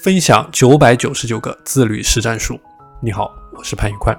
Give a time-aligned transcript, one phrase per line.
[0.00, 2.56] 分享九百九十九个自律实战术。
[3.00, 4.16] 你好，我是潘宇宽。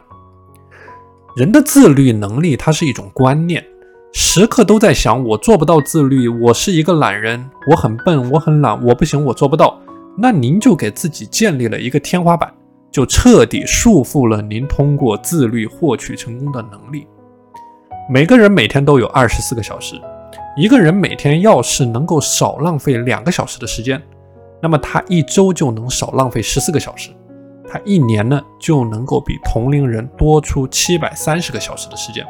[1.37, 3.65] 人的自律能力，它是一种观念，
[4.11, 9.79] 时刻都在想我做不到自律，我是一个懒人，我很笨，我很懒，我不行，我做不到。
[10.17, 12.53] 那您就给自己建立了一个天花板，
[12.91, 17.07] 就彻底束缚了您通过自律获取成功的能力。
[18.09, 19.95] 每个人每天都有二十四个小时，
[20.57, 24.01] 一个人每天要是能够少浪费两个小时的时间。
[24.61, 27.11] 那么他一周就能少浪费十四个小时，
[27.67, 32.25] 他一年呢就能够比同龄人多出七百三十个小时的时间。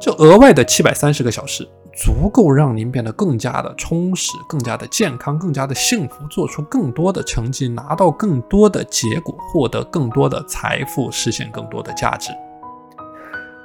[0.00, 12.30] 这额外的七百三十个小时，足够让您变得更加的充实、更加的健康、更加的幸福，做出更多的成绩，拿到更多的结果，获得更多的财富，实现更多的价值。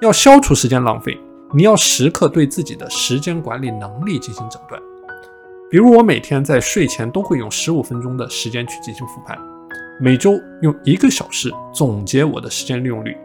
[0.01, 1.15] 要消除时间浪费，
[1.53, 4.81] 你要时刻对自己的时间管理能力进行诊断。
[5.73, 9.35] 比如我每天在睡前都会用十五分钟的时间去进行复盘，
[9.99, 13.17] 每周用一个小时总结我的时间利用率。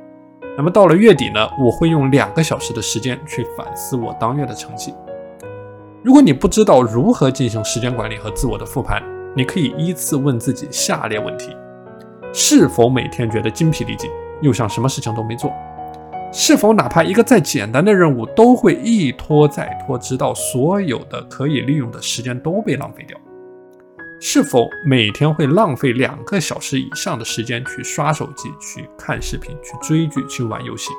[0.57, 4.95] 那么到了月底呢，我会用两个小时的时间去反思我当月的成绩。
[6.03, 9.03] 如果你不知道如何进行时间管理和自我的复盘，
[9.37, 11.55] 你可以依次问自己下列问题：
[12.33, 15.53] 是否每天觉得精疲力尽，又像什么事情都没做？
[16.31, 23.19] 是否哪怕一个再简单的任务都会一拖再拖，直到所有的可以利用的时间都被浪费掉？
[24.21, 30.91] 是否每天会浪费两个小时以上的时间去刷手机、去看视频、去追剧、去玩游戏？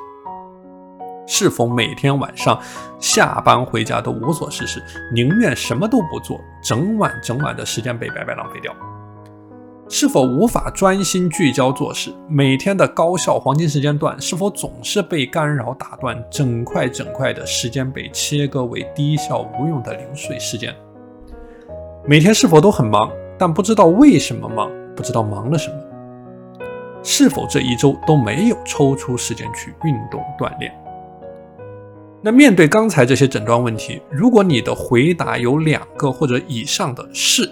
[1.26, 2.58] 是否每天晚上
[2.98, 8.74] 下班回家都无所事事，宁愿什么都不做，整晚整晚的时间被白白浪费掉？
[9.92, 12.12] 是否无法专心聚焦做事？
[12.28, 16.16] 每天的高效黄金时间段是否总是被干扰打断？
[16.30, 20.72] 整块整块的时间被切割为低效无用的零碎时间？
[22.06, 25.76] 每天是否都很忙，但不知道为什么忙，不知道忙了什么？
[27.02, 30.72] 是否这一周都没有抽出时间去运动锻炼？
[32.22, 37.50] 那面对刚才这些诊断问题，如果你的回答有两个或者以上的是。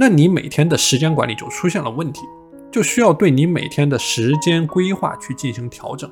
[0.00, 2.20] 那你每天的时间管理就出现了问题，
[2.70, 6.08] 就需要对你每天的时间规划去进行调整。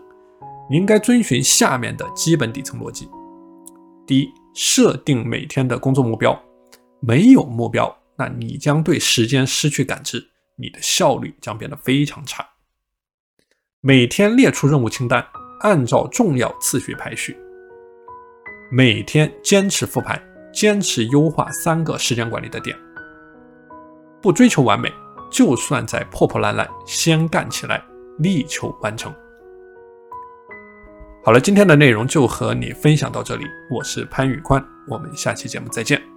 [0.69, 3.09] 你应该遵循下面的基本底层逻辑：
[4.05, 6.37] 第一，设定每天的工作目标。
[6.99, 12.45] 没有目标，那你将对时间失去感知，你的效率将变得非常差。
[13.81, 15.25] 每天列出任务清单，
[15.61, 17.37] 按照重要次序排序。
[18.73, 20.21] 每天坚持复盘，
[20.53, 22.77] 坚持优化三个时间管理的点。
[24.23, 24.93] 不追求完美，
[25.31, 27.85] 就算再破破烂烂，先干起来，
[28.19, 29.13] 力求完成。
[31.25, 36.16] 好了，今天的内容就和你分享到这里，我是潘宇宽，我们下期节目再见。